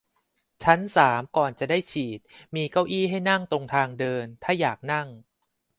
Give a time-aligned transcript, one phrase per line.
[0.63, 2.19] ชั้นสามก่อนจะได้ฉีด
[2.55, 5.07] มีเก้าอี้ให้นั่งตรงทางเดิน ถ้าอยากนั่ง